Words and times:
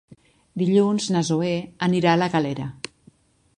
Dilluns 0.61 1.09
na 1.17 1.21
Zoè 1.29 1.53
anirà 1.89 2.17
a 2.17 2.21
la 2.25 2.31
Galera. 2.39 2.69